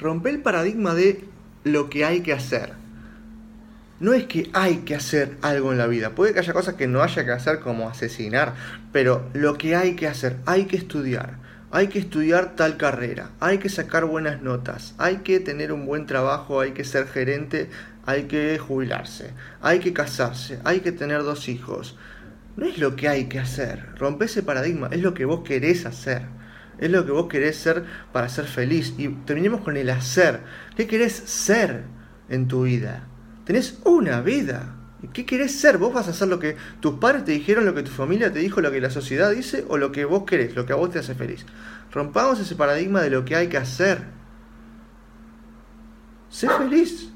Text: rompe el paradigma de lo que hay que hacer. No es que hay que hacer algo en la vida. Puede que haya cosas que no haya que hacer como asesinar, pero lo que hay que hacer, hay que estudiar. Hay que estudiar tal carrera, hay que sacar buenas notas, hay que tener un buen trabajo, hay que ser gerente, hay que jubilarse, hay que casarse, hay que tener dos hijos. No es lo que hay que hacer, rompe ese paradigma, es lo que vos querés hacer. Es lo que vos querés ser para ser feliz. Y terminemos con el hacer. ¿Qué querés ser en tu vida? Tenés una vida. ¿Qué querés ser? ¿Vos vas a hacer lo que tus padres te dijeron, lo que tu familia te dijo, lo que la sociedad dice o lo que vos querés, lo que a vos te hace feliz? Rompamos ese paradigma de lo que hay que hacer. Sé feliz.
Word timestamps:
rompe 0.00 0.30
el 0.30 0.40
paradigma 0.40 0.94
de 0.94 1.24
lo 1.64 1.90
que 1.90 2.04
hay 2.04 2.22
que 2.22 2.32
hacer. 2.32 2.72
No 4.00 4.14
es 4.14 4.24
que 4.24 4.48
hay 4.54 4.78
que 4.78 4.94
hacer 4.94 5.36
algo 5.42 5.72
en 5.72 5.78
la 5.78 5.86
vida. 5.86 6.14
Puede 6.14 6.32
que 6.32 6.40
haya 6.40 6.54
cosas 6.54 6.74
que 6.74 6.86
no 6.86 7.02
haya 7.02 7.24
que 7.24 7.32
hacer 7.32 7.60
como 7.60 7.86
asesinar, 7.86 8.54
pero 8.92 9.28
lo 9.34 9.58
que 9.58 9.76
hay 9.76 9.94
que 9.94 10.08
hacer, 10.08 10.36
hay 10.46 10.64
que 10.64 10.78
estudiar. 10.78 11.38
Hay 11.72 11.86
que 11.86 12.00
estudiar 12.00 12.56
tal 12.56 12.76
carrera, 12.76 13.30
hay 13.38 13.58
que 13.58 13.68
sacar 13.68 14.04
buenas 14.04 14.42
notas, 14.42 14.96
hay 14.98 15.18
que 15.18 15.38
tener 15.38 15.70
un 15.70 15.86
buen 15.86 16.04
trabajo, 16.04 16.58
hay 16.58 16.72
que 16.72 16.82
ser 16.82 17.06
gerente, 17.06 17.70
hay 18.06 18.24
que 18.24 18.58
jubilarse, 18.58 19.30
hay 19.62 19.78
que 19.78 19.92
casarse, 19.92 20.58
hay 20.64 20.80
que 20.80 20.90
tener 20.90 21.22
dos 21.22 21.48
hijos. 21.48 21.96
No 22.56 22.66
es 22.66 22.78
lo 22.78 22.96
que 22.96 23.08
hay 23.08 23.26
que 23.26 23.38
hacer, 23.38 23.86
rompe 23.96 24.24
ese 24.24 24.42
paradigma, 24.42 24.88
es 24.90 25.00
lo 25.00 25.14
que 25.14 25.24
vos 25.24 25.42
querés 25.44 25.86
hacer. 25.86 26.22
Es 26.80 26.90
lo 26.90 27.04
que 27.04 27.12
vos 27.12 27.28
querés 27.28 27.56
ser 27.56 27.84
para 28.10 28.28
ser 28.30 28.46
feliz. 28.46 28.94
Y 28.96 29.08
terminemos 29.08 29.60
con 29.60 29.76
el 29.76 29.90
hacer. 29.90 30.40
¿Qué 30.74 30.86
querés 30.86 31.12
ser 31.12 31.84
en 32.30 32.48
tu 32.48 32.62
vida? 32.62 33.06
Tenés 33.44 33.78
una 33.84 34.22
vida. 34.22 34.76
¿Qué 35.12 35.26
querés 35.26 35.60
ser? 35.60 35.76
¿Vos 35.76 35.92
vas 35.92 36.08
a 36.08 36.10
hacer 36.10 36.28
lo 36.28 36.38
que 36.38 36.56
tus 36.80 36.94
padres 36.94 37.24
te 37.24 37.32
dijeron, 37.32 37.66
lo 37.66 37.74
que 37.74 37.82
tu 37.82 37.90
familia 37.90 38.32
te 38.32 38.38
dijo, 38.38 38.62
lo 38.62 38.72
que 38.72 38.80
la 38.80 38.90
sociedad 38.90 39.30
dice 39.30 39.64
o 39.68 39.76
lo 39.76 39.92
que 39.92 40.06
vos 40.06 40.24
querés, 40.24 40.56
lo 40.56 40.64
que 40.64 40.72
a 40.72 40.76
vos 40.76 40.90
te 40.90 40.98
hace 40.98 41.14
feliz? 41.14 41.44
Rompamos 41.92 42.40
ese 42.40 42.56
paradigma 42.56 43.02
de 43.02 43.10
lo 43.10 43.24
que 43.24 43.36
hay 43.36 43.48
que 43.48 43.58
hacer. 43.58 44.02
Sé 46.30 46.48
feliz. 46.48 47.12